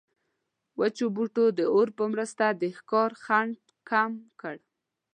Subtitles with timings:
[0.79, 3.53] وچو بوټو د اور په مرسته د ښکار خنډ
[3.89, 4.55] کم کړ.